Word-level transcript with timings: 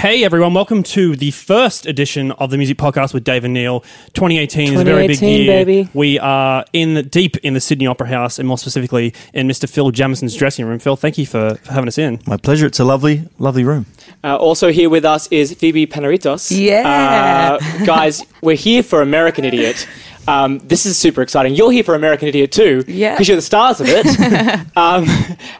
Hey 0.00 0.24
everyone, 0.24 0.54
welcome 0.54 0.82
to 0.84 1.14
the 1.14 1.30
first 1.30 1.84
edition 1.84 2.32
of 2.32 2.48
the 2.50 2.56
Music 2.56 2.78
Podcast 2.78 3.12
with 3.12 3.22
Dave 3.22 3.44
and 3.44 3.52
Neil. 3.52 3.80
2018 4.14 4.72
is 4.72 4.80
a 4.80 4.84
very 4.84 5.06
big 5.08 5.18
2018, 5.18 5.44
year. 5.44 5.64
baby. 5.64 5.90
We 5.92 6.18
are 6.18 6.64
in 6.72 7.06
deep 7.08 7.36
in 7.38 7.52
the 7.52 7.60
Sydney 7.60 7.86
Opera 7.86 8.06
House, 8.06 8.38
and 8.38 8.48
more 8.48 8.56
specifically 8.56 9.12
in 9.34 9.46
Mr. 9.46 9.68
Phil 9.68 9.92
Jamieson's 9.92 10.34
dressing 10.34 10.64
room. 10.64 10.78
Phil, 10.78 10.96
thank 10.96 11.18
you 11.18 11.26
for, 11.26 11.56
for 11.56 11.72
having 11.74 11.86
us 11.86 11.98
in. 11.98 12.18
My 12.26 12.38
pleasure. 12.38 12.64
It's 12.64 12.80
a 12.80 12.84
lovely, 12.86 13.28
lovely 13.38 13.62
room. 13.62 13.84
Uh, 14.24 14.36
also 14.36 14.72
here 14.72 14.88
with 14.88 15.04
us 15.04 15.26
is 15.30 15.52
Phoebe 15.52 15.86
Panaretos. 15.86 16.50
Yeah. 16.50 17.58
Uh, 17.60 17.84
guys, 17.84 18.24
we're 18.40 18.56
here 18.56 18.82
for 18.82 19.02
American 19.02 19.44
Idiot. 19.44 19.86
Um, 20.26 20.60
this 20.60 20.86
is 20.86 20.96
super 20.96 21.20
exciting. 21.20 21.54
You're 21.54 21.72
here 21.72 21.84
for 21.84 21.94
American 21.94 22.26
Idiot 22.26 22.52
too, 22.52 22.84
Yeah. 22.88 23.12
because 23.16 23.28
you're 23.28 23.36
the 23.36 23.42
stars 23.42 23.82
of 23.82 23.86
it. 23.90 24.06
um, 24.78 25.04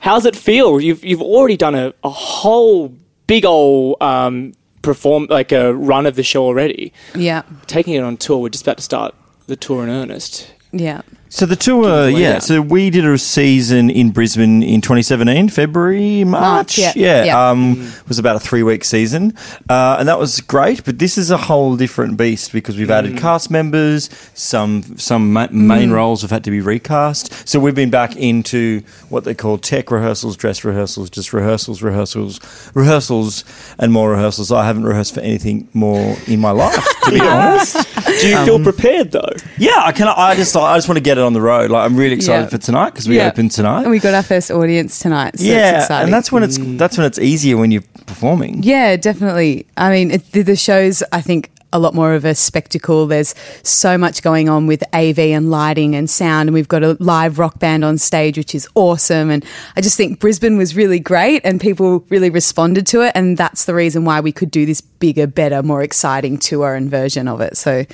how's 0.00 0.24
it 0.24 0.34
feel? 0.34 0.80
You've 0.80 1.04
you've 1.04 1.20
already 1.20 1.58
done 1.58 1.74
a, 1.74 1.92
a 2.02 2.08
whole 2.08 2.96
big 3.30 3.44
old 3.44 3.96
um, 4.02 4.52
perform 4.82 5.28
like 5.30 5.52
a 5.52 5.72
run 5.72 6.04
of 6.04 6.16
the 6.16 6.22
show 6.24 6.44
already. 6.44 6.92
Yeah, 7.14 7.42
Taking 7.68 7.94
it 7.94 8.02
on 8.02 8.16
tour. 8.16 8.38
We're 8.42 8.48
just 8.48 8.64
about 8.64 8.78
to 8.78 8.82
start 8.82 9.14
the 9.46 9.54
tour 9.56 9.84
in 9.84 9.88
earnest. 9.88 10.52
yeah. 10.72 11.02
So 11.32 11.46
the 11.46 11.54
tour, 11.54 12.10
Give 12.10 12.18
yeah. 12.18 12.26
lowdown. 12.26 12.40
So 12.40 12.60
we 12.60 12.90
did 12.90 13.04
a 13.04 13.16
season 13.16 13.88
in 13.88 14.10
Brisbane 14.10 14.64
in 14.64 14.80
2017, 14.80 15.48
February, 15.48 16.24
March. 16.24 16.76
March, 16.76 16.78
yeah. 16.78 16.92
yeah. 16.96 17.24
Yeah. 17.24 17.50
Um, 17.50 17.82
it 17.82 18.08
was 18.08 18.18
about 18.18 18.34
a 18.34 18.40
three 18.40 18.64
week 18.64 18.82
season, 18.82 19.34
uh, 19.68 19.96
and 20.00 20.08
that 20.08 20.18
was 20.18 20.40
great. 20.40 20.84
But 20.84 20.98
this 20.98 21.16
is 21.16 21.30
a 21.30 21.36
whole 21.36 21.76
different 21.76 22.16
beast 22.16 22.52
because 22.52 22.76
we've 22.76 22.90
added 22.90 23.16
cast 23.16 23.48
members. 23.48 24.10
Some 24.34 24.82
some 24.98 25.32
ma- 25.32 25.46
main 25.52 25.92
roles 25.92 26.22
have 26.22 26.32
had 26.32 26.42
to 26.44 26.50
be 26.50 26.60
recast. 26.60 27.48
So 27.48 27.60
we've 27.60 27.76
been 27.76 27.90
back 27.90 28.16
into 28.16 28.82
what 29.08 29.22
they 29.22 29.34
call 29.34 29.56
tech 29.56 29.92
rehearsals, 29.92 30.36
dress 30.36 30.64
rehearsals, 30.64 31.10
just 31.10 31.32
rehearsals, 31.32 31.80
rehearsals, 31.80 32.40
rehearsals, 32.74 33.44
and 33.78 33.92
more 33.92 34.10
rehearsals. 34.10 34.50
I 34.50 34.64
haven't 34.66 34.84
rehearsed 34.84 35.14
for 35.14 35.20
anything 35.20 35.68
more 35.74 36.16
in 36.26 36.40
my 36.40 36.50
life, 36.50 36.84
to 37.04 37.10
be 37.12 37.20
honest. 37.22 37.76
Do 38.20 38.28
you 38.28 38.44
feel 38.44 38.60
prepared 38.60 39.12
though? 39.12 39.32
Yeah, 39.58 39.80
I 39.80 39.92
can. 39.92 40.08
I 40.08 40.34
just 40.34 40.56
I 40.56 40.76
just 40.76 40.88
want 40.88 40.96
to 40.96 41.02
get 41.04 41.19
it 41.20 41.24
on 41.24 41.32
the 41.32 41.40
road. 41.40 41.70
Like 41.70 41.84
I'm 41.84 41.96
really 41.96 42.14
excited 42.14 42.44
Yeah. 42.44 42.48
for 42.48 42.58
tonight 42.58 42.90
because 42.90 43.08
we 43.08 43.16
Yeah. 43.16 43.28
open 43.28 43.48
tonight. 43.48 43.82
And 43.82 43.90
we 43.90 43.98
got 43.98 44.14
our 44.14 44.22
first 44.22 44.50
audience 44.50 44.98
tonight. 44.98 45.38
So 45.38 45.44
yeah, 45.44 45.76
it's 45.76 45.84
exciting. 45.84 46.04
and 46.04 46.12
that's 46.14 46.32
when 46.32 46.42
it's 46.42 46.58
mm. 46.58 46.78
that's 46.78 46.96
when 46.98 47.06
it's 47.06 47.18
easier 47.18 47.56
when 47.56 47.70
you're 47.70 47.84
performing. 48.06 48.62
Yeah, 48.62 48.96
definitely. 48.96 49.66
I 49.76 49.90
mean, 49.90 50.10
it, 50.10 50.32
the, 50.32 50.42
the 50.42 50.56
show's, 50.56 51.02
I 51.12 51.20
think, 51.20 51.50
a 51.72 51.78
lot 51.78 51.94
more 51.94 52.14
of 52.14 52.24
a 52.24 52.34
spectacle. 52.34 53.06
There's 53.06 53.34
so 53.62 53.96
much 53.96 54.22
going 54.22 54.48
on 54.48 54.66
with 54.66 54.82
AV 54.92 55.18
and 55.18 55.50
lighting 55.50 55.94
and 55.94 56.08
sound, 56.08 56.48
and 56.48 56.54
we've 56.54 56.68
got 56.68 56.82
a 56.82 56.96
live 57.00 57.38
rock 57.38 57.58
band 57.58 57.84
on 57.84 57.98
stage, 57.98 58.36
which 58.36 58.54
is 58.54 58.68
awesome. 58.74 59.30
And 59.30 59.44
I 59.76 59.80
just 59.80 59.96
think 59.96 60.20
Brisbane 60.20 60.56
was 60.56 60.76
really 60.76 60.98
great, 60.98 61.42
and 61.44 61.60
people 61.60 62.04
really 62.08 62.30
responded 62.30 62.86
to 62.88 63.02
it. 63.02 63.12
And 63.14 63.36
that's 63.36 63.64
the 63.64 63.74
reason 63.74 64.04
why 64.04 64.20
we 64.20 64.32
could 64.32 64.50
do 64.50 64.66
this 64.66 64.80
bigger, 64.80 65.26
better, 65.26 65.62
more 65.62 65.82
exciting 65.82 66.38
tour 66.38 66.74
and 66.74 66.90
version 66.90 67.28
of 67.28 67.40
it. 67.40 67.56
So 67.56 67.84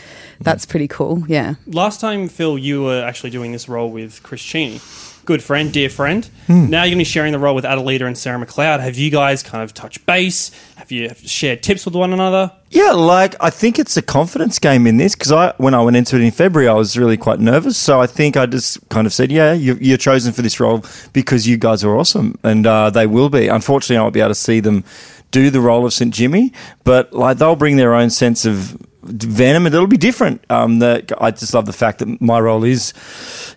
that's 0.41 0.67
pretty 0.67 0.89
cool. 0.89 1.25
Yeah. 1.29 1.55
Last 1.67 2.01
time, 2.01 2.29
Phil, 2.29 2.59
you 2.59 2.83
were 2.83 3.03
actually 3.03 3.31
doing 3.31 3.53
this 3.53 3.69
role 3.69 3.91
with 3.91 4.23
Chris 4.23 4.43
Cheney. 4.43 4.81
Good 5.27 5.43
friend, 5.43 5.73
dear 5.73 5.91
friend. 5.91 6.25
Hmm. 6.47 6.71
Now 6.71 6.85
you're 6.85 6.91
going 6.91 6.93
to 6.93 6.97
be 6.99 7.05
sharing 7.05 7.33
the 7.33 7.41
role 7.41 7.57
with 7.57 7.65
Adalita 7.65 8.07
and 8.07 8.17
Sarah 8.17 8.39
McLeod. 8.39 8.79
Have 8.79 8.97
you 8.97 9.11
guys 9.11 9.43
kind 9.43 9.65
of 9.65 9.75
touched 9.75 10.07
base? 10.07 10.53
Have 10.77 10.93
you 10.93 11.11
shared 11.17 11.65
tips 11.65 11.85
with 11.85 11.97
one 11.97 12.13
another? 12.13 12.53
Yeah, 12.71 12.93
like 12.93 13.35
I 13.41 13.51
think 13.51 13.81
it's 13.81 13.97
a 13.97 14.03
confidence 14.03 14.61
game 14.61 14.87
in 14.87 14.99
this 14.99 15.17
because 15.17 15.33
I 15.33 15.53
when 15.57 15.75
I 15.75 15.83
went 15.83 15.97
into 15.97 16.15
it 16.15 16.23
in 16.23 16.31
February, 16.31 16.69
I 16.69 16.75
was 16.75 16.97
really 16.97 17.17
quite 17.17 17.41
nervous. 17.41 17.77
So 17.77 18.01
I 18.01 18.07
think 18.07 18.37
I 18.37 18.47
just 18.47 18.89
kind 18.89 19.05
of 19.05 19.13
said, 19.13 19.33
"Yeah, 19.33 19.53
you, 19.53 19.77
you're 19.81 19.99
chosen 19.99 20.33
for 20.33 20.43
this 20.43 20.61
role 20.61 20.85
because 21.13 21.49
you 21.49 21.57
guys 21.57 21.83
are 21.83 21.97
awesome, 21.97 22.39
and 22.45 22.65
uh, 22.65 22.91
they 22.91 23.09
will 23.09 23.29
be." 23.29 23.49
Unfortunately, 23.49 23.97
I 23.97 24.03
won't 24.03 24.15
be 24.15 24.21
able 24.21 24.31
to 24.31 24.37
see 24.37 24.61
them 24.61 24.85
do 25.33 25.51
the 25.51 25.61
role 25.61 25.85
of 25.85 25.93
St. 25.93 26.15
Jimmy, 26.15 26.53
but 26.85 27.13
like 27.13 27.39
they'll 27.39 27.57
bring 27.57 27.77
their 27.77 27.95
own 27.95 28.11
sense 28.11 28.45
of 28.47 28.77
venom, 29.07 29.67
and 29.67 29.75
it'll 29.75 29.87
be 29.87 29.97
different. 29.97 30.45
Um, 30.51 30.79
that 30.81 31.13
I 31.21 31.31
just 31.31 31.55
love 31.55 31.67
the 31.67 31.73
fact 31.73 32.01
that 32.01 32.21
my 32.21 32.39
role 32.41 32.65
is, 32.65 32.93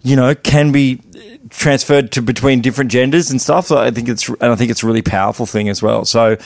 you 0.03 0.15
know, 0.15 0.35
can 0.35 0.71
be 0.71 1.01
transferred 1.49 2.11
to 2.13 2.21
between 2.21 2.61
different 2.61 2.91
genders 2.91 3.31
and 3.31 3.41
stuff. 3.41 3.67
So 3.67 3.77
I 3.77 3.91
think 3.91 4.09
it's 4.09 4.27
and 4.29 4.43
I 4.43 4.55
think 4.55 4.71
it's 4.71 4.83
a 4.83 4.87
really 4.87 5.01
powerful 5.01 5.45
thing 5.45 5.69
as 5.69 5.81
well. 5.81 6.05
So 6.05 6.37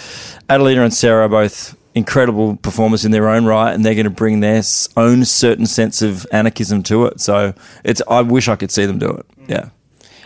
Adelina 0.49 0.83
and 0.83 0.93
Sarah 0.93 1.25
are 1.25 1.29
both 1.29 1.77
incredible 1.95 2.55
performers 2.57 3.05
in 3.05 3.11
their 3.11 3.29
own 3.29 3.45
right, 3.45 3.73
and 3.73 3.85
they're 3.85 3.95
going 3.95 4.05
to 4.05 4.09
bring 4.09 4.39
their 4.39 4.63
own 4.97 5.25
certain 5.25 5.65
sense 5.65 6.01
of 6.01 6.25
anarchism 6.31 6.83
to 6.83 7.05
it. 7.05 7.19
So 7.21 7.53
it's 7.83 8.01
I 8.09 8.21
wish 8.21 8.47
I 8.47 8.55
could 8.55 8.71
see 8.71 8.85
them 8.85 8.99
do 8.99 9.09
it. 9.09 9.25
Yeah. 9.47 9.69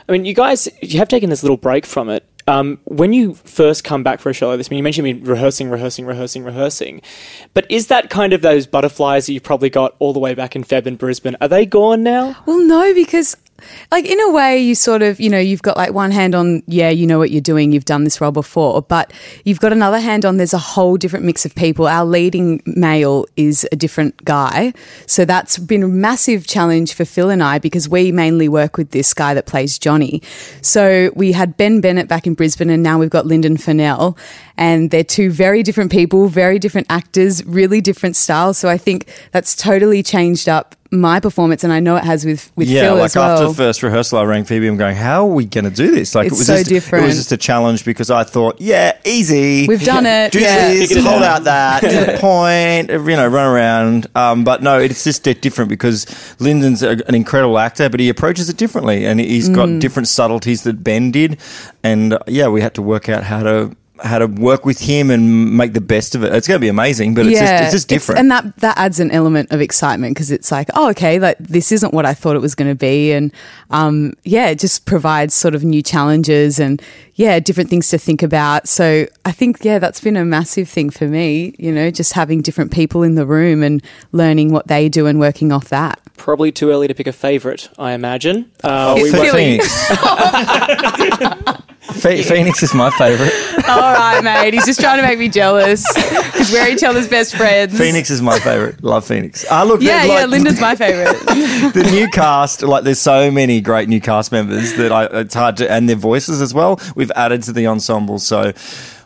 I 0.08 0.12
mean, 0.14 0.24
you 0.26 0.34
guys, 0.34 0.70
you 0.82 1.00
have 1.00 1.10
taken 1.10 1.30
this 1.30 1.44
little 1.44 1.58
break 1.58 1.86
from 1.86 2.10
it. 2.10 2.26
Um, 2.48 2.80
when 2.86 3.12
you 3.12 3.34
first 3.34 3.84
come 3.84 4.04
back 4.04 4.20
for 4.20 4.30
a 4.30 4.34
show 4.34 4.48
like 4.48 4.58
this, 4.58 4.68
I 4.68 4.72
mean, 4.72 4.78
you 4.78 4.84
mentioned 4.84 5.04
me 5.04 5.14
rehearsing, 5.14 5.70
rehearsing, 5.70 6.06
rehearsing, 6.06 6.44
rehearsing. 6.44 7.02
But 7.54 7.70
is 7.70 7.88
that 7.88 8.10
kind 8.10 8.32
of 8.32 8.42
those 8.42 8.66
butterflies 8.66 9.26
that 9.26 9.34
you 9.34 9.42
probably 9.42 9.70
got 9.70 9.96
all 10.00 10.14
the 10.14 10.20
way 10.20 10.34
back 10.34 10.56
in 10.56 10.64
Feb 10.64 10.88
in 10.88 10.96
Brisbane? 10.96 11.36
Are 11.42 11.50
they 11.50 11.66
gone 11.66 12.04
now? 12.04 12.38
Well, 12.46 12.66
no, 12.66 12.94
because 12.94 13.36
like 13.92 14.06
in 14.06 14.20
a 14.20 14.32
way 14.32 14.60
you 14.60 14.76
sort 14.76 15.02
of, 15.02 15.20
you 15.20 15.30
know, 15.30 15.40
you've 15.40 15.62
got 15.62 15.78
like 15.78 15.94
one 15.94 16.12
hand 16.12 16.36
on, 16.36 16.64
yeah, 16.68 16.90
you 16.90 17.08
know 17.08 17.18
what 17.18 17.32
you're 17.32 17.42
doing, 17.42 17.72
you've 17.72 17.86
done 17.86 18.04
this 18.04 18.20
role 18.22 18.32
before, 18.32 18.82
but 18.82 19.12
you've 19.44 19.60
got 19.60 19.72
another 19.72 20.00
hand 20.00 20.26
on 20.26 20.38
there's 20.38 20.54
a 20.54 20.58
whole 20.58 20.98
different 20.98 21.26
mix 21.26 21.46
of 21.46 21.56
people. 21.56 21.88
Our 21.88 22.06
leading 22.06 22.62
male 22.66 23.26
is 23.36 23.68
a 23.72 23.76
different 23.76 24.24
guy. 24.26 24.74
So 25.06 25.26
that's 25.26 25.58
been 25.58 25.84
a 25.84 25.88
massive 25.88 26.48
challenge 26.48 26.94
for 26.94 27.06
Phil 27.06 27.30
and 27.30 27.44
I 27.44 27.60
because 27.60 27.90
we 27.90 28.12
mainly 28.12 28.50
work 28.50 28.78
with 28.78 28.92
this 28.92 29.14
guy 29.14 29.34
that 29.34 29.46
plays 29.46 29.80
Johnny. 29.80 30.22
So 30.62 31.12
we 31.16 31.32
had 31.32 31.58
Ben 31.58 31.82
Bennett 31.82 32.08
back 32.08 32.28
in 32.28 32.34
Brisbane 32.34 32.70
and 32.70 32.84
now 32.84 33.00
we've 33.00 33.10
got 33.10 33.26
Linden 33.26 33.58
Furnell 33.58 34.18
and 34.58 34.90
they're 34.92 35.04
two 35.04 35.30
very 35.30 35.64
different 35.64 35.92
people, 35.92 36.28
very 36.28 36.60
different 36.60 36.88
actors, 36.90 37.46
really 37.46 37.80
different 37.82 38.16
styles. 38.16 38.58
So 38.58 38.70
I 38.70 38.78
think 38.78 39.08
that's 39.32 39.56
totally 39.56 40.02
changed 40.04 40.50
up 40.50 40.76
my 40.92 41.20
performance, 41.20 41.64
and 41.64 41.74
I 41.74 41.80
know 41.80 41.96
it 41.98 42.04
has 42.04 42.26
with 42.26 42.52
with 42.56 42.68
Yeah, 42.68 42.82
Phil 42.82 42.96
like 42.96 43.06
as 43.06 43.16
well. 43.16 43.32
after 43.34 43.48
the 43.50 43.54
first 43.54 43.84
rehearsal, 43.84 44.20
I 44.20 44.24
rang 44.24 44.46
Phoebe. 44.46 44.68
I'm 44.68 44.78
going, 44.78 44.96
"How 44.96 45.24
are 45.28 45.34
we 45.34 45.46
going 45.46 45.66
to 45.66 45.72
do 45.72 45.92
this?" 45.92 46.16
Like 46.16 46.28
It's 46.28 46.36
it 46.36 46.40
was 46.40 46.48
so 46.48 46.58
just, 46.64 46.94
It 46.94 47.02
was 47.02 47.16
just 47.16 47.32
a 47.32 47.38
challenge 47.38 47.84
because 47.86 48.10
I 48.10 48.24
thought, 48.24 48.60
"Yeah, 48.62 48.98
easy. 49.06 49.68
We've 49.68 49.84
done 49.84 50.06
it, 50.06 50.32
Do 50.32 50.40
yeah. 50.40 50.70
this, 50.70 50.92
it 50.92 51.04
hold 51.04 51.24
out. 51.24 51.44
that, 51.44 51.80
to 51.82 51.88
the 52.14 52.18
point, 52.20 52.90
you 52.90 53.16
know, 53.16 53.28
run 53.28 53.48
around." 53.54 54.08
Um, 54.16 54.44
but 54.44 54.64
no, 54.64 54.80
it's 54.80 55.04
just 55.04 55.24
different 55.24 55.70
because 55.70 56.06
Linden's 56.40 56.84
a, 56.84 56.92
an 57.08 57.16
incredible 57.16 57.58
actor, 57.60 57.90
but 57.90 58.00
he 58.00 58.10
approaches 58.10 58.50
it 58.50 58.58
differently, 58.58 59.06
and 59.06 59.20
he's 59.20 59.50
got 59.50 59.80
different 59.80 60.08
subtleties 60.08 60.64
that 60.64 60.84
Ben 60.84 61.12
did, 61.12 61.40
and 61.84 62.14
uh, 62.14 62.20
yeah, 62.28 62.48
we 62.48 62.62
had 62.62 62.74
to 62.76 62.82
work 62.82 63.10
out 63.10 63.24
how 63.24 63.44
to. 63.44 63.76
How 64.04 64.20
to 64.20 64.28
work 64.28 64.66
with 64.66 64.80
him 64.80 65.10
and 65.12 65.56
make 65.58 65.74
the 65.74 65.82
best 65.82 66.16
of 66.16 66.24
it. 66.24 66.34
It's 66.34 66.48
going 66.48 66.58
to 66.58 66.62
be 66.62 66.68
amazing, 66.68 67.14
but 67.16 67.26
it's 67.26 67.40
just 67.40 67.54
it's 67.64 67.72
just 67.72 67.88
different. 67.88 68.20
and 68.20 68.32
that 68.32 68.56
that 68.58 68.78
adds 68.78 69.00
an 69.00 69.12
element 69.12 69.52
of 69.52 69.62
excitement 69.62 70.14
because 70.16 70.32
it's 70.32 70.52
like, 70.52 70.68
oh, 70.76 70.90
okay, 70.92 71.20
like 71.20 71.38
this 71.40 71.72
isn't 71.72 71.94
what 71.94 72.06
I 72.06 72.14
thought 72.14 72.36
it 72.36 72.40
was 72.42 72.56
going 72.56 72.70
to 72.70 72.76
be, 72.76 73.12
and 73.12 73.32
um, 73.72 74.14
yeah, 74.24 74.48
it 74.48 74.60
just 74.60 74.86
provides 74.86 75.34
sort 75.34 75.56
of 75.56 75.64
new 75.64 75.82
challenges 75.82 76.60
and 76.60 76.82
yeah, 77.16 77.40
different 77.40 77.70
things 77.70 77.90
to 77.90 77.98
think 77.98 78.22
about. 78.24 78.68
So 78.68 79.08
I 79.26 79.32
think 79.32 79.64
yeah, 79.64 79.80
that's 79.80 80.00
been 80.02 80.18
a 80.18 80.26
massive 80.26 80.70
thing 80.70 80.90
for 80.90 81.08
me. 81.08 81.56
You 81.58 81.72
know, 81.72 81.90
just 81.92 82.14
having 82.14 82.42
different 82.42 82.72
people 82.72 83.04
in 83.04 83.16
the 83.16 83.26
room 83.26 83.64
and 83.64 83.82
learning 84.12 84.52
what 84.52 84.68
they 84.68 84.90
do 84.90 85.08
and 85.08 85.20
working 85.20 85.52
off 85.52 85.70
that. 85.70 86.00
Probably 86.18 86.52
too 86.52 86.70
early 86.72 86.88
to 86.88 86.94
pick 86.94 87.08
a 87.08 87.12
favourite, 87.14 87.70
I 87.78 87.94
imagine. 87.94 88.52
Uh, 88.64 88.96
It's 88.98 89.04
we 89.04 89.12
Philly. 89.12 89.58
won't- 89.60 89.64
Phoenix. 89.64 91.62
Phe- 91.98 92.24
Phoenix 92.24 92.64
is 92.64 92.74
my 92.74 92.90
favorite. 92.92 93.34
All 93.70 93.94
right, 93.94 94.22
mate. 94.24 94.54
He's 94.54 94.66
just 94.66 94.80
trying 94.80 94.98
to 95.00 95.04
make 95.08 95.20
me 95.20 95.30
jealous 95.30 95.84
because 95.94 96.52
we're 96.52 96.68
each 96.70 96.84
other's 96.84 97.08
best 97.08 97.36
friends. 97.36 97.78
Phoenix 97.78 98.10
is 98.10 98.22
my 98.22 98.40
favorite. 98.40 98.84
Love 98.84 99.06
Phoenix. 99.06 99.46
Ah, 99.50 99.64
look, 99.64 99.82
Yeah, 99.82 99.98
like, 100.04 100.08
yeah. 100.08 100.26
Linden's 100.26 100.62
my 100.62 100.76
favorite. 100.76 101.18
the 101.74 101.88
new 101.92 102.08
cast. 102.10 102.62
Like, 102.62 102.84
there's 102.84 103.00
so 103.02 103.30
many 103.32 103.60
great 103.62 103.90
new 103.90 104.00
cast 104.02 104.32
members 104.32 104.74
that 104.76 104.92
I, 104.92 105.06
it's 105.22 105.34
hard 105.34 105.58
to, 105.58 105.70
and 105.72 105.90
their 105.90 105.96
voices 105.96 106.42
as 106.42 106.54
well. 106.54 106.80
We've 106.96 107.12
added 107.12 107.44
to 107.44 107.52
the 107.54 107.68
ensemble. 107.68 108.20
So, 108.20 108.54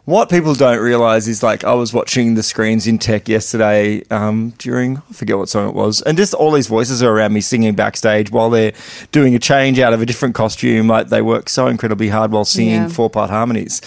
what 0.06 0.30
people 0.30 0.54
don't 0.56 0.80
realize 0.80 1.28
is 1.28 1.44
like 1.44 1.64
I 1.64 1.74
was 1.74 1.94
watching 1.94 2.36
the 2.36 2.44
screens 2.44 2.88
in 2.88 2.98
tech 2.98 3.30
yesterday 3.30 4.04
um, 4.10 4.54
during 4.58 4.98
I 4.98 5.14
forget 5.14 5.38
what 5.38 5.50
song 5.50 5.70
it 5.70 5.76
was, 5.76 6.02
and 6.02 6.18
just 6.18 6.34
all 6.34 6.52
these 6.52 6.68
voices 6.68 7.04
are 7.04 7.12
around 7.12 7.34
me 7.34 7.42
singing 7.42 7.76
backstage 7.76 8.32
while 8.32 8.50
they're 8.50 8.74
doing 9.12 9.36
a 9.36 9.40
change 9.40 9.80
out 9.80 9.94
of 9.94 10.02
a 10.02 10.06
different 10.06 10.36
costume. 10.36 10.88
Like 10.88 11.10
they 11.10 11.22
work 11.22 11.50
so 11.50 11.68
incredibly 11.68 12.10
hard 12.10 12.32
while 12.32 12.46
singing 12.46 12.74
Yeah. 12.74 12.88
four 12.90 13.10
part 13.10 13.30
harmonies. 13.30 13.82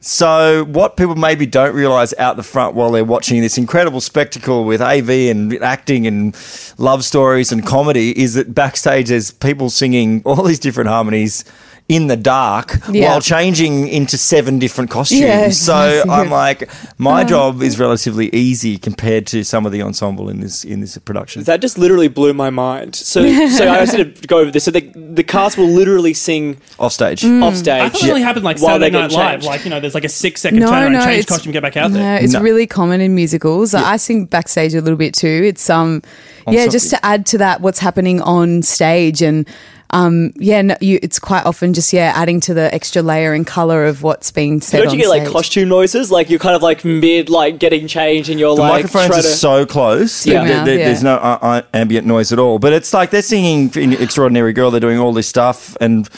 So, 0.00 0.64
what 0.66 0.96
people 0.96 1.16
maybe 1.16 1.44
don't 1.44 1.74
realize 1.74 2.14
out 2.18 2.36
the 2.36 2.44
front 2.44 2.76
while 2.76 2.92
they're 2.92 3.04
watching 3.04 3.40
this 3.40 3.58
incredible 3.58 4.00
spectacle 4.00 4.64
with 4.64 4.80
AV 4.80 5.10
and 5.28 5.52
acting 5.60 6.06
and 6.06 6.36
love 6.78 7.02
stories 7.04 7.50
and 7.50 7.66
comedy 7.66 8.16
is 8.16 8.34
that 8.34 8.54
backstage 8.54 9.08
there's 9.08 9.32
people 9.32 9.70
singing 9.70 10.22
all 10.24 10.44
these 10.44 10.60
different 10.60 10.88
harmonies 10.88 11.44
in 11.88 12.06
the 12.06 12.16
dark 12.16 12.78
Yeah. 12.90 13.08
while 13.08 13.20
changing 13.22 13.88
into 13.88 14.18
seven 14.18 14.58
different 14.58 14.90
costumes. 14.90 15.22
Yeah, 15.22 15.48
so 15.48 15.88
exactly. 15.88 16.10
I'm 16.12 16.30
like, 16.30 16.68
my 16.98 17.24
job 17.24 17.62
is 17.62 17.78
relatively 17.78 18.28
easy 18.34 18.76
compared 18.76 19.26
to 19.28 19.42
some 19.42 19.64
of 19.64 19.72
the 19.72 19.80
ensemble 19.80 20.28
in 20.28 20.40
this 20.40 20.64
in 20.64 20.80
this 20.80 20.98
production. 20.98 21.44
That 21.44 21.62
just 21.62 21.78
literally 21.78 22.08
blew 22.08 22.34
my 22.34 22.50
mind. 22.50 22.94
So, 22.94 23.22
so 23.48 23.66
I 23.66 23.78
wanted 23.78 24.16
to 24.16 24.28
go 24.28 24.38
over 24.38 24.50
this. 24.50 24.64
So 24.64 24.70
the 24.70 24.80
the 24.94 25.24
cast 25.24 25.56
will 25.56 25.66
literally 25.68 26.12
sing 26.12 26.58
Off 26.78 26.92
stage. 26.92 27.22
Mm. 27.22 27.42
off 27.42 27.56
stage. 27.56 27.80
I 27.80 27.88
thought 27.88 28.02
it 28.02 28.08
only 28.10 28.20
happened 28.22 28.44
like 28.44 28.58
While 28.58 28.74
Saturday 28.78 28.90
they 28.90 28.98
Night 29.00 29.10
get 29.10 29.16
Live. 29.16 29.44
Like, 29.44 29.64
you 29.64 29.70
know, 29.70 29.80
there's 29.80 29.94
like 29.94 30.04
a 30.04 30.08
six 30.10 30.42
second 30.42 30.58
No, 30.60 30.70
turnaround, 30.70 30.92
no, 30.92 31.04
change 31.04 31.26
costume, 31.26 31.52
get 31.52 31.62
back 31.62 31.78
out 31.78 31.90
No, 31.90 31.98
there. 31.98 32.22
it's 32.22 32.34
No. 32.34 32.42
really 32.42 32.66
common 32.66 33.00
in 33.00 33.14
musicals. 33.14 33.72
I 33.72 33.96
sing 33.96 34.26
backstage 34.26 34.74
a 34.74 34.82
little 34.82 34.98
bit 34.98 35.14
too. 35.14 35.42
It's 35.46 35.70
um, 35.70 36.02
yeah, 36.46 36.66
so- 36.66 36.70
just 36.72 36.90
to 36.90 37.06
add 37.06 37.24
to 37.26 37.38
that, 37.38 37.62
what's 37.62 37.78
happening 37.78 38.20
on 38.20 38.62
stage, 38.62 39.22
and 39.22 39.48
um, 39.90 40.32
yeah, 40.36 40.62
no, 40.62 40.76
you, 40.80 40.98
it's 41.02 41.18
quite 41.18 41.46
often 41.46 41.72
just 41.74 41.92
yeah, 41.92 42.12
adding 42.14 42.40
to 42.40 42.54
the 42.54 42.72
extra 42.74 43.00
layer 43.02 43.32
and 43.32 43.46
color 43.46 43.86
of 43.86 44.02
what's 44.02 44.30
being 44.30 44.60
said. 44.60 44.78
Don't 44.78 44.86
you 44.88 44.90
on 44.92 44.98
get 44.98 45.08
like 45.08 45.22
stage. 45.22 45.32
costume 45.32 45.68
noises? 45.68 46.10
Like 46.10 46.28
you're 46.30 46.38
kind 46.38 46.54
of 46.54 46.62
like 46.62 46.84
mid 46.84 47.30
like 47.30 47.58
getting 47.58 47.86
changed 47.88 48.28
and 48.30 48.38
you're 48.38 48.54
The 48.54 48.60
like 48.62 48.84
microphones 48.84 49.10
are 49.18 49.22
to. 49.22 49.28
so 49.28 49.64
close. 49.66 50.24
that 50.24 50.30
Yeah. 50.30 50.44
there- 50.44 50.64
there- 50.64 50.78
Yeah. 50.78 50.84
There's 50.86 51.02
no 51.02 51.14
uh, 51.16 51.38
uh, 51.40 51.62
ambient 51.74 52.06
noise 52.06 52.32
at 52.32 52.38
all. 52.38 52.58
But 52.58 52.72
it's 52.72 52.92
like 52.92 53.10
they're 53.10 53.22
singing 53.22 53.70
in 53.76 53.92
Extraordinary 53.94 54.52
Girl. 54.52 54.70
They're 54.70 54.80
doing 54.80 54.98
all 54.98 55.12
this 55.12 55.28
stuff 55.28 55.76
and. 55.80 56.08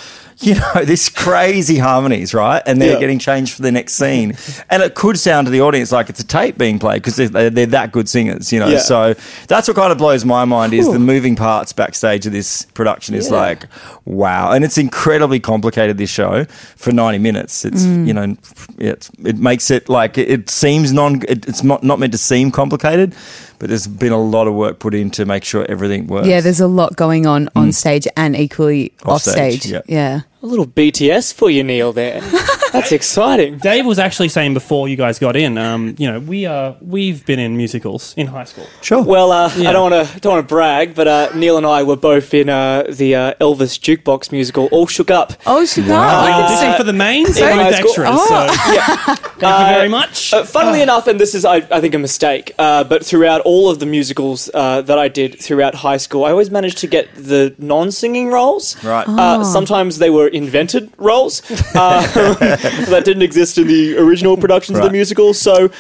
You 0.50 0.54
know, 0.54 0.84
this 0.86 1.10
crazy 1.10 1.76
harmonies, 1.76 2.32
right? 2.32 2.62
And 2.64 2.80
they're 2.80 2.94
Yeah. 2.94 2.98
getting 3.00 3.18
changed 3.18 3.52
for 3.54 3.60
the 3.60 3.70
next 3.70 3.92
scene. 4.00 4.36
And 4.70 4.82
it 4.82 4.94
could 4.94 5.18
sound 5.18 5.46
to 5.46 5.50
the 5.50 5.60
audience 5.60 5.92
like 5.92 6.08
it's 6.08 6.20
a 6.20 6.26
tape 6.26 6.56
being 6.56 6.78
played 6.78 7.02
because 7.02 7.16
they're, 7.16 7.50
they're 7.50 7.66
that 7.66 7.92
good 7.92 8.08
singers, 8.08 8.50
you 8.50 8.58
know? 8.58 8.68
Yeah. 8.68 8.78
So 8.78 9.14
that's 9.48 9.68
what 9.68 9.76
kind 9.76 9.92
of 9.92 9.98
blows 9.98 10.24
my 10.24 10.46
mind 10.46 10.72
is 10.72 10.90
the 10.90 10.98
moving 10.98 11.36
parts 11.36 11.74
backstage 11.74 12.24
of 12.24 12.32
this 12.32 12.62
production 12.72 13.14
is 13.14 13.28
Yeah. 13.30 13.36
like, 13.36 13.66
wow. 14.06 14.52
And 14.52 14.64
it's 14.64 14.78
incredibly 14.78 15.40
complicated, 15.40 15.98
this 15.98 16.10
show, 16.10 16.44
for 16.76 16.90
90 16.90 17.18
minutes. 17.18 17.66
It's, 17.66 17.82
Mm. 17.82 18.06
you 18.06 18.14
know, 18.14 18.36
it's, 18.78 19.10
it 19.22 19.36
makes 19.36 19.70
it 19.70 19.90
like, 19.90 20.16
it, 20.16 20.30
it 20.30 20.48
seems 20.50 20.90
non, 20.90 21.20
it, 21.28 21.46
it's 21.48 21.62
not, 21.62 21.84
not 21.84 21.98
meant 21.98 22.12
to 22.12 22.18
seem 22.18 22.50
complicated, 22.50 23.14
but 23.60 23.68
there's 23.68 23.86
been 23.86 24.10
a 24.10 24.20
lot 24.20 24.48
of 24.48 24.54
work 24.54 24.78
put 24.78 24.94
in 24.94 25.10
to 25.10 25.26
make 25.26 25.44
sure 25.44 25.66
everything 25.68 26.06
works. 26.06 26.26
Yeah, 26.26 26.40
there's 26.40 26.60
a 26.60 26.66
lot 26.66 26.96
going 26.96 27.26
on 27.26 27.50
on 27.54 27.68
mm. 27.68 27.74
stage 27.74 28.08
and 28.16 28.34
equally 28.34 28.92
Off 29.02 29.08
off 29.08 29.22
stage, 29.22 29.60
stage. 29.60 29.72
yeah. 29.72 29.82
yeah. 29.86 30.20
A 30.42 30.46
little 30.46 30.66
BTS 30.66 31.34
for 31.34 31.50
you, 31.50 31.62
Neil. 31.62 31.92
There, 31.92 32.22
that's 32.72 32.92
exciting. 32.92 33.58
Dave 33.58 33.86
was 33.86 33.98
actually 33.98 34.28
saying 34.28 34.54
before 34.54 34.88
you 34.88 34.96
guys 34.96 35.18
got 35.18 35.36
in, 35.36 35.58
um, 35.58 35.94
you 35.98 36.10
know, 36.10 36.18
we 36.20 36.46
are 36.46 36.76
we've 36.80 37.24
been 37.26 37.38
in 37.38 37.56
musicals 37.56 38.14
in 38.16 38.26
high 38.28 38.44
school. 38.44 38.66
Sure. 38.82 39.02
Well, 39.02 39.32
uh, 39.32 39.50
Yeah. 39.56 39.70
I 39.70 39.72
don't 39.72 39.90
want 39.90 40.08
to 40.08 40.20
don't 40.20 40.34
want 40.34 40.48
to 40.48 40.54
brag, 40.54 40.94
but 40.94 41.08
uh, 41.08 41.30
Neil 41.34 41.56
and 41.56 41.66
I 41.66 41.82
were 41.82 41.96
both 41.96 42.32
in 42.34 42.48
uh, 42.48 42.84
the 42.88 43.14
uh, 43.14 43.34
Elvis 43.40 43.78
jukebox 43.78 44.32
musical, 44.32 44.66
All 44.72 44.86
Shook 44.86 45.10
Up. 45.10 45.32
Oh, 45.46 45.64
she 45.64 45.82
Wow. 45.82 46.00
I 46.00 46.30
Uh, 46.32 46.48
auditioned 46.48 46.76
for 46.76 46.84
the 46.84 46.92
mains 46.92 47.36
in 47.36 47.44
and 47.44 47.60
high 47.60 47.70
both 47.70 47.90
school. 47.92 48.04
extras. 48.04 48.28
So 48.28 48.72
Yeah. 48.72 48.86
thank 49.14 49.68
you 49.68 49.74
very 49.78 49.88
much. 49.88 50.32
Uh, 50.32 50.44
funnily 50.44 50.82
enough, 50.82 51.06
and 51.06 51.18
this 51.18 51.34
is, 51.34 51.44
I, 51.44 51.56
I 51.70 51.80
think, 51.80 51.94
a 51.94 51.98
mistake, 51.98 52.52
uh, 52.58 52.84
but 52.84 53.04
throughout 53.04 53.40
all 53.42 53.68
of 53.70 53.78
the 53.78 53.86
musicals 53.86 54.50
uh, 54.54 54.82
that 54.82 54.98
I 54.98 55.08
did 55.08 55.38
throughout 55.40 55.74
high 55.76 55.96
school, 55.96 56.24
I 56.24 56.30
always 56.30 56.50
managed 56.50 56.78
to 56.78 56.86
get 56.86 57.08
the 57.16 57.54
non-singing 57.58 58.28
roles. 58.28 58.82
Right. 58.84 59.06
Uh, 59.08 59.44
sometimes 59.44 59.98
they 59.98 60.10
were 60.10 60.28
invented 60.28 60.90
roles 60.98 61.42
uh, 61.74 62.02
that 62.90 63.02
didn't 63.04 63.22
exist 63.22 63.58
in 63.58 63.66
the 63.66 63.96
original 63.98 64.36
productions 64.36 64.78
of 64.78 64.84
the 64.84 64.90
musical. 64.90 65.34
So, 65.34 65.70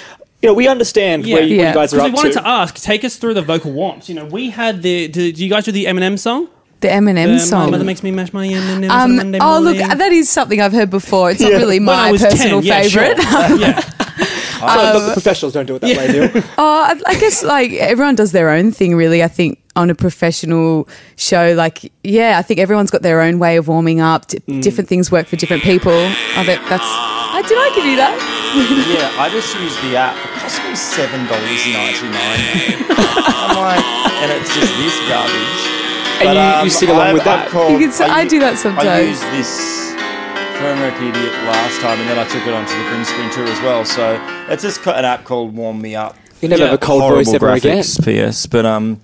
you 0.42 0.48
know, 0.48 0.54
we 0.54 0.68
understand 0.68 1.26
Yeah. 1.26 1.34
where 1.34 1.42
you, 1.44 1.56
what 1.56 1.62
Yeah. 1.62 1.68
you 1.70 1.74
guys 1.74 1.92
are 1.92 1.96
Because 1.96 2.08
up 2.08 2.12
we 2.12 2.16
wanted 2.16 2.32
to. 2.34 2.40
to 2.40 2.48
ask, 2.48 2.74
take 2.82 3.04
us 3.04 3.16
through 3.16 3.34
the 3.34 3.42
vocal 3.42 3.72
wants. 3.72 4.08
You 4.08 4.14
know, 4.16 4.24
we 4.24 4.50
had 4.50 4.82
the. 4.82 5.08
Do, 5.08 5.32
do 5.32 5.44
you 5.44 5.50
guys 5.50 5.64
do 5.64 5.72
the 5.72 5.84
Eminem 5.86 6.18
song? 6.18 6.48
The 6.80 6.88
Eminem 6.88 7.38
song. 7.38 7.66
My 7.66 7.70
mother 7.72 7.84
makes 7.84 8.02
me 8.02 8.10
mash 8.10 8.32
my 8.32 8.46
M&Ms 8.46 8.90
on 8.90 9.16
Monday 9.16 9.38
Um, 9.38 9.46
oh, 9.46 9.60
look, 9.60 9.76
that 9.76 10.12
is 10.12 10.30
something 10.30 10.62
I've 10.62 10.72
heard 10.72 10.88
before. 10.88 11.30
It's 11.30 11.40
not 11.40 11.52
really 11.52 11.78
my 11.78 12.12
personal 12.12 12.62
10, 12.62 12.62
yeah, 12.62 12.82
sure. 12.88 13.02
favorite. 13.16 13.60
yeah. 13.60 13.80
So, 14.60 14.66
but 14.66 15.06
the 15.06 15.12
professionals 15.14 15.54
don't 15.54 15.64
do 15.64 15.76
it 15.76 15.80
that 15.80 15.96
way, 15.96 16.08
Neil. 16.12 16.42
Oh, 16.58 16.82
I, 16.84 17.00
I 17.06 17.14
guess 17.18 17.42
like 17.42 17.72
everyone 17.72 18.14
does 18.14 18.32
their 18.32 18.50
own 18.50 18.72
thing, 18.72 18.94
really. 18.94 19.22
I 19.22 19.28
think 19.28 19.58
on 19.76 19.88
a 19.90 19.94
professional 19.94 20.88
show, 21.16 21.54
like 21.56 21.90
yeah, 22.02 22.38
I 22.38 22.42
think 22.42 22.60
everyone's 22.60 22.90
got 22.90 23.02
their 23.02 23.20
own 23.20 23.38
way 23.38 23.56
of 23.56 23.68
warming 23.68 24.00
up. 24.00 24.26
D- 24.26 24.38
Mm. 24.48 24.62
Different 24.62 24.88
things 24.88 25.10
work 25.10 25.26
for 25.26 25.36
different 25.36 25.62
people. 25.62 25.92
I 25.92 26.42
bet 26.44 26.60
that's. 26.68 26.82
I 26.84 27.42
did 27.46 27.56
I 27.56 27.70
give 27.74 27.86
you 27.86 27.96
that? 27.96 28.14
yeah, 28.90 29.22
I 29.22 29.30
just 29.30 29.54
use 29.62 29.74
the 29.86 29.96
app. 29.96 30.16
It 30.18 30.30
cost 30.42 30.58
me 30.66 30.74
seven 30.74 31.22
dollars 31.30 31.62
ninety 31.70 32.10
nine. 32.10 32.82
I'm 32.98 33.56
like, 33.56 33.84
and 34.26 34.30
it's 34.34 34.50
just 34.54 34.72
this 34.82 34.96
garbage. 35.06 35.62
And 36.20 36.34
you- 36.36 36.64
you 36.64 36.70
sing 36.70 36.90
along 36.90 37.00
I've- 37.00 37.14
with 37.14 37.24
that. 37.24 37.48
called- 37.48 37.72
You 37.72 37.78
can 37.78 37.88
s- 37.90 38.00
I 38.00 38.22
u- 38.22 38.28
do 38.28 38.40
that 38.40 38.58
sometimes. 38.58 38.88
I 38.88 39.06
sometimes. 39.06 39.22
used 39.22 39.38
this 39.38 39.50
for 40.58 40.66
Idiot 41.00 41.32
last 41.48 41.80
time, 41.80 41.98
and 42.00 42.10
then 42.10 42.18
I 42.18 42.24
took 42.28 42.44
it 42.46 42.52
onto 42.52 42.74
the 42.74 42.84
Grinspoon 42.90 43.32
tour 43.32 43.46
as 43.46 43.60
well. 43.62 43.84
So 43.86 44.20
it's 44.50 44.62
just 44.62 44.84
an 44.86 45.04
app 45.06 45.24
called 45.24 45.54
Warm 45.56 45.80
Me 45.80 45.94
Up. 45.96 46.16
You 46.42 46.48
never 46.48 46.60
Yeah. 46.62 46.66
have 46.70 46.74
a 46.74 46.78
cold 46.84 47.00
Horrible 47.02 47.24
voice 47.24 47.34
ever 47.34 47.48
again. 47.52 47.78
graphics, 47.78 48.02
PS. 48.32 48.46
But 48.46 48.66
um, 48.66 49.00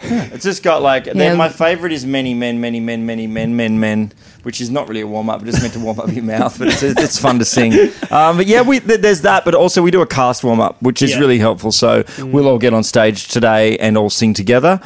it's 0.32 0.44
just 0.44 0.62
got 0.62 0.82
like. 0.82 1.06
Yeah. 1.06 1.12
Then 1.14 1.36
my 1.36 1.48
favorite 1.48 1.92
is 1.92 2.04
many 2.06 2.34
men, 2.34 2.60
many 2.60 2.80
men, 2.80 3.04
many 3.06 3.26
men, 3.26 3.56
men, 3.56 3.80
men, 3.80 4.12
which 4.42 4.60
is 4.60 4.70
not 4.70 4.88
really 4.88 5.00
a 5.00 5.06
warm 5.06 5.28
up. 5.30 5.40
But 5.40 5.48
it's 5.48 5.60
meant 5.60 5.74
to 5.74 5.80
warm 5.80 5.98
up 6.00 6.10
your 6.12 6.24
mouth, 6.24 6.58
but 6.58 6.68
it's, 6.68 6.82
it's 6.82 7.18
fun 7.18 7.38
to 7.38 7.44
sing. 7.44 7.72
Um, 8.10 8.38
but 8.38 8.46
yeah, 8.46 8.62
we, 8.62 8.78
there's 8.78 9.20
that. 9.22 9.44
But 9.44 9.54
also 9.54 9.82
we 9.82 9.90
do 9.90 10.00
a 10.00 10.06
cast 10.06 10.42
warm 10.42 10.60
up, 10.60 10.80
which 10.82 11.02
is 11.02 11.10
Yeah. 11.12 11.18
really 11.18 11.38
helpful. 11.38 11.72
So 11.72 12.04
we'll 12.18 12.46
all 12.48 12.58
get 12.58 12.72
on 12.72 12.82
stage 12.84 13.28
today 13.28 13.76
and 13.78 13.98
all 13.98 14.08
sing 14.10 14.34
together. 14.34 14.80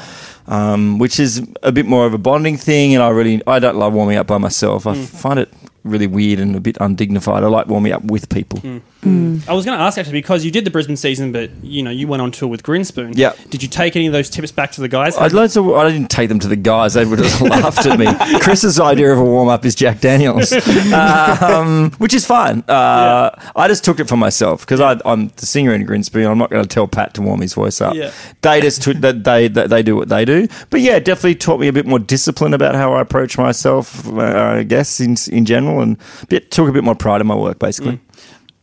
Um, 0.48 0.98
which 0.98 1.20
is 1.20 1.46
a 1.62 1.70
bit 1.70 1.86
more 1.86 2.04
of 2.04 2.14
a 2.14 2.18
bonding 2.18 2.56
thing, 2.56 2.94
and 2.94 3.02
I 3.02 3.10
really 3.10 3.40
I 3.46 3.60
don't 3.60 3.76
love 3.76 3.92
warming 3.92 4.16
up 4.16 4.26
by 4.26 4.38
myself. 4.38 4.88
I 4.88 4.94
find 5.04 5.38
it 5.38 5.48
really 5.84 6.08
weird 6.08 6.40
and 6.40 6.56
a 6.56 6.60
bit 6.60 6.76
undignified. 6.80 7.44
I 7.44 7.46
like 7.46 7.68
warming 7.68 7.92
up 7.92 8.02
with 8.04 8.28
people. 8.28 8.60
I 9.04 9.52
was 9.52 9.64
going 9.64 9.76
to 9.76 9.82
ask 9.82 9.98
actually 9.98 10.12
because 10.12 10.44
you 10.44 10.52
did 10.52 10.64
the 10.64 10.70
Brisbane 10.70 10.96
season, 10.96 11.32
but 11.32 11.50
you 11.64 11.82
know 11.82 11.90
you 11.90 12.06
went 12.06 12.22
on 12.22 12.30
tour 12.30 12.48
with 12.48 12.62
Grinspoon. 12.62 13.14
Yeah. 13.16 13.32
Did 13.50 13.60
you 13.60 13.68
take 13.68 13.96
any 13.96 14.06
of 14.06 14.12
those 14.12 14.30
tips 14.30 14.52
back 14.52 14.70
to 14.72 14.80
the 14.80 14.88
guys? 14.88 15.16
I'd 15.16 15.32
like 15.32 15.50
to. 15.52 15.74
I 15.74 15.90
didn't 15.90 16.08
take 16.08 16.28
them 16.28 16.38
to 16.38 16.46
the 16.46 16.54
guys; 16.56 16.94
they 16.94 17.04
would 17.04 17.18
have 17.18 17.40
laughed 17.42 17.84
at 17.84 17.98
me. 17.98 18.06
Chris's 18.38 18.78
idea 18.78 19.12
of 19.12 19.18
a 19.18 19.24
warm 19.24 19.48
up 19.48 19.64
is 19.64 19.74
Jack 19.74 20.00
Daniels, 20.00 20.52
um, 20.92 21.90
which 21.98 22.14
is 22.14 22.24
fine. 22.24 22.60
Uh, 22.68 23.30
I 23.56 23.66
just 23.66 23.84
took 23.84 23.98
it 23.98 24.08
for 24.08 24.16
myself 24.16 24.60
because 24.60 24.80
I'm 24.80 25.28
the 25.28 25.46
singer 25.46 25.74
in 25.74 25.84
Grinspoon. 25.84 26.30
I'm 26.30 26.38
not 26.38 26.50
going 26.50 26.62
to 26.62 26.68
tell 26.68 26.86
Pat 26.86 27.14
to 27.14 27.22
warm 27.22 27.40
his 27.40 27.54
voice 27.54 27.80
up. 27.80 27.94
Yeah. 27.94 28.12
They 28.42 28.60
just 28.60 28.84
they, 29.00 29.12
they 29.12 29.48
they 29.48 29.82
do 29.82 29.96
what 29.96 30.10
they 30.10 30.24
do. 30.24 30.46
But 30.70 30.80
yeah, 30.80 31.00
definitely 31.00 31.34
taught 31.34 31.58
me 31.58 31.66
a 31.66 31.72
bit 31.72 31.86
more 31.86 31.98
discipline 31.98 32.54
about 32.54 32.76
how 32.76 32.92
I 32.92 33.00
approach 33.00 33.36
myself. 33.36 34.06
Uh, 34.06 34.20
I 34.58 34.62
guess 34.62 35.00
in 35.00 35.16
in 35.32 35.44
general, 35.44 35.80
and 35.80 35.98
bit, 36.28 36.52
took 36.52 36.68
a 36.68 36.72
bit 36.72 36.84
more 36.84 36.94
pride 36.94 37.20
in 37.20 37.26
my 37.26 37.34
work. 37.34 37.58
Basically, 37.58 37.98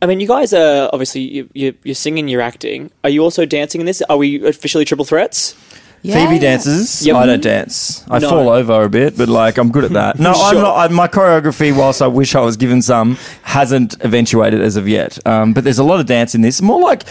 I 0.02 0.06
mean, 0.06 0.20
you 0.20 0.26
guys 0.28 0.52
are 0.54 0.88
obviously 0.92 1.20
you, 1.22 1.50
you, 1.52 1.74
you're 1.84 1.94
singing, 1.94 2.26
you're 2.28 2.40
acting. 2.40 2.90
Are 3.04 3.10
you 3.10 3.22
also 3.22 3.44
dancing 3.44 3.80
in 3.80 3.86
this? 3.86 4.02
Are 4.08 4.16
we 4.16 4.46
officially 4.46 4.84
triple 4.84 5.04
threats? 5.04 5.54
Phoebe 6.02 6.38
dances. 6.38 7.04
Yep. 7.06 7.14
I 7.16 7.26
don't 7.26 7.42
dance. 7.42 8.06
I 8.08 8.18
No. 8.20 8.30
fall 8.30 8.48
over 8.48 8.82
a 8.84 8.88
bit, 8.88 9.18
but 9.18 9.28
like 9.28 9.58
I'm 9.58 9.70
good 9.70 9.84
at 9.84 9.92
that. 9.92 10.18
No, 10.18 10.32
I'm 10.34 10.54
not. 10.56 10.90
I, 10.90 10.92
my 10.92 11.06
choreography, 11.06 11.76
whilst 11.76 12.00
I 12.00 12.06
wish 12.06 12.34
I 12.34 12.40
was 12.40 12.56
given 12.56 12.80
some, 12.80 13.18
hasn't 13.42 13.96
eventuated 14.02 14.62
as 14.62 14.76
of 14.76 14.88
yet. 14.88 15.18
Um, 15.26 15.52
but 15.52 15.64
there's 15.64 15.78
a 15.78 15.84
lot 15.84 16.00
of 16.00 16.06
dance 16.06 16.34
in 16.34 16.40
this. 16.40 16.62
More 16.62 16.80
like 16.80 17.02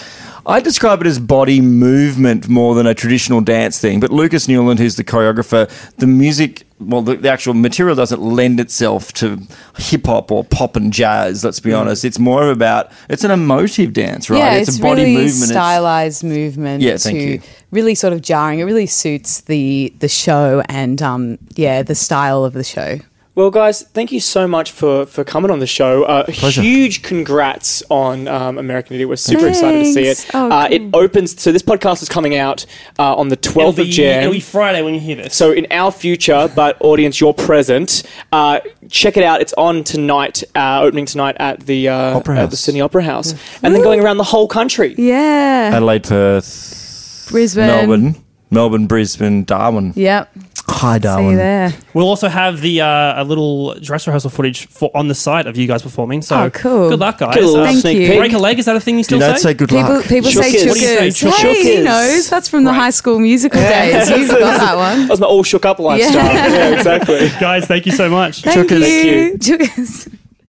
I 0.45 0.59
describe 0.59 1.01
it 1.01 1.07
as 1.07 1.19
body 1.19 1.61
movement 1.61 2.47
more 2.47 2.75
than 2.75 2.87
a 2.87 2.93
traditional 2.93 3.41
dance 3.41 3.79
thing. 3.79 3.99
But 3.99 4.11
Lucas 4.11 4.47
Newland, 4.47 4.79
who's 4.79 4.95
the 4.95 5.03
choreographer, 5.03 5.69
the 5.97 6.07
music. 6.07 6.63
Well, 6.79 7.01
the, 7.01 7.17
the 7.17 7.29
actual 7.29 7.55
material 7.55 7.93
doesn't 7.95 8.21
lend 8.21 8.59
itself 8.61 9.11
to 9.13 9.41
hip 9.77 10.05
hop 10.05 10.31
or 10.31 10.45
pop 10.45 10.77
and 10.77 10.93
jazz. 10.93 11.43
Let's 11.43 11.59
be 11.59 11.73
honest. 11.73 12.05
It's 12.05 12.19
more 12.19 12.49
about 12.49 12.91
it's 13.09 13.25
an 13.25 13.31
emotive 13.31 13.91
dance, 13.91 14.29
right? 14.29 14.37
Yeah, 14.37 14.53
it's, 14.53 14.77
a 14.77 14.81
body 14.81 15.01
really 15.01 15.13
movement. 15.15 15.35
It's- 15.35 15.49
stylized 15.49 16.23
movement. 16.23 16.81
Yeah, 16.81 16.95
thank 16.95 17.17
to 17.17 17.23
you. 17.23 17.41
Really 17.71 17.95
sort 17.95 18.13
of 18.13 18.21
jarring. 18.21 18.59
It 18.59 18.63
really 18.63 18.87
suits 18.87 19.41
the 19.41 19.93
the 19.99 20.07
show 20.07 20.63
and 20.69 21.01
um, 21.01 21.37
yeah, 21.55 21.83
the 21.83 21.95
style 21.95 22.45
of 22.45 22.53
the 22.53 22.63
show. 22.63 22.99
Well, 23.39 23.51
guys, 23.51 23.83
thank 23.83 24.11
you 24.11 24.19
so 24.19 24.49
much 24.49 24.69
for, 24.73 25.05
for 25.05 25.23
coming 25.23 25.49
on 25.49 25.59
the 25.59 25.65
show. 25.65 26.03
Uh, 26.03 26.25
Pleasure. 26.25 26.61
huge 26.61 27.03
congrats 27.03 27.81
on 27.89 28.27
um, 28.27 28.57
American 28.57 28.95
Idiot. 28.95 29.07
We're 29.07 29.15
super 29.15 29.47
excited 29.47 29.79
to 29.79 29.93
see 29.93 30.07
it. 30.07 30.29
Oh, 30.33 30.51
uh, 30.51 30.67
It 30.69 30.81
opens, 30.93 31.41
so 31.41 31.53
this 31.53 31.61
podcast 31.61 32.01
is 32.01 32.09
coming 32.09 32.35
out 32.35 32.65
uh, 32.99 33.15
on 33.15 33.29
the 33.29 33.37
12th 33.37 33.55
it'll 33.55 33.69
of 33.69 33.75
be, 33.77 33.91
Jan. 33.91 34.23
it'll 34.23 34.33
be 34.33 34.41
Friday 34.41 34.81
when 34.81 34.93
you 34.93 34.99
hear 34.99 35.15
this. 35.15 35.37
So 35.37 35.53
in 35.53 35.67
our 35.71 35.89
future, 35.89 36.51
but 36.53 36.75
audience, 36.81 37.21
you're 37.21 37.33
present. 37.33 38.03
Uh, 38.33 38.59
check 38.89 39.15
it 39.15 39.23
out. 39.23 39.39
It's 39.39 39.53
on 39.53 39.85
tonight, 39.85 40.43
uh, 40.53 40.81
opening 40.81 41.05
tonight 41.05 41.37
at 41.39 41.61
the 41.61 41.87
uh, 41.87 42.17
Opera 42.17 42.35
at 42.35 42.41
House. 42.41 42.51
the 42.51 42.57
Sydney 42.57 42.81
Opera 42.81 43.03
House, 43.03 43.35
and 43.63 43.73
then 43.73 43.81
going 43.81 44.01
around 44.01 44.17
the 44.17 44.25
whole 44.25 44.49
country. 44.49 44.95
Yeah, 44.97 45.71
Adelaide, 45.75 46.03
Perth, 46.03 47.27
Brisbane, 47.31 47.67
Melbourne, 47.67 48.15
Melbourne, 48.51 48.85
Brisbane, 48.87 49.45
Darwin. 49.45 49.93
Yep. 49.95 50.29
Hi, 50.71 50.97
darling. 50.99 51.25
See 51.27 51.31
you 51.31 51.37
there. 51.37 51.73
We'll 51.93 52.07
also 52.07 52.27
have 52.29 52.61
the 52.61 52.81
uh, 52.81 53.21
a 53.21 53.23
little 53.23 53.73
dress 53.79 54.05
rehearsal 54.07 54.29
footage 54.29 54.67
for 54.67 54.89
on 54.95 55.07
the 55.07 55.15
site 55.15 55.47
of 55.47 55.57
you 55.57 55.67
guys 55.67 55.81
performing. 55.81 56.21
So 56.21 56.43
Oh, 56.43 56.49
cool. 56.51 56.89
Good 56.89 56.99
luck, 56.99 57.17
guys. 57.17 57.33
Get 57.35 57.43
a 57.43 57.47
little 57.47 57.61
Uh, 57.61 57.65
Thank 57.67 57.79
sneak 57.81 57.97
you. 57.97 58.07
peek. 58.09 58.19
break 58.19 58.33
a 58.33 58.37
leg 58.37 58.59
is 58.59 58.65
that 58.65 58.75
a 58.75 58.79
thing 58.79 58.95
you 58.95 58.99
You 58.99 59.03
still 59.03 59.19
don't 59.19 59.35
say? 59.37 59.41
say 59.49 59.53
good 59.55 59.69
People, 59.69 59.95
luck. 59.95 60.05
people 60.05 60.31
say 60.31 60.51
Shookers. 60.51 60.67
What 60.67 60.73
do 60.75 60.79
you 60.81 61.11
say? 61.11 61.11
chookers. 61.11 61.35
Hey, 61.41 61.77
he 61.77 61.83
knows. 61.83 62.29
That's 62.29 62.47
from 62.47 62.63
the 62.63 62.71
Right. 62.71 62.77
High 62.79 62.89
School 62.91 63.19
Musical 63.19 63.59
days. 63.59 64.09
You've 64.17 64.29
got 64.29 64.39
that 64.59 64.75
one. 64.77 64.99
That 65.01 65.09
was 65.09 65.19
my 65.19 65.27
all 65.27 65.43
shook 65.43 65.65
up 65.65 65.79
lifestyle. 65.79 66.13
Yeah. 66.15 66.47
yeah 66.47 66.75
exactly. 66.77 67.29
guys, 67.39 67.65
thank 67.65 67.85
you 67.85 67.91
so 67.91 68.09
much. 68.09 68.41
Thank 68.43 68.69
Chookers. 68.69 69.03
you. 69.05 69.37
Chookers. 69.39 70.09